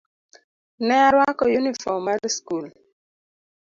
[0.85, 2.65] Ne arwako yunifom mar skul.